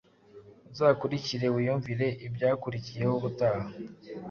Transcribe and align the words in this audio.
uzakurikire 0.71 1.45
wiyumvire 1.55 2.07
ibyakurikiyeho 2.27 3.13
ubutaha. 3.19 3.63